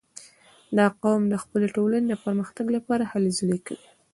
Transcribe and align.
•دا 0.77 0.85
قوم 1.01 1.21
د 1.29 1.35
خپلې 1.43 1.67
ټولنې 1.75 2.07
د 2.09 2.15
پرمختګ 2.25 2.65
لپاره 2.77 3.03
هلې 3.11 3.31
ځلې 3.39 3.57
کوي. 3.67 3.87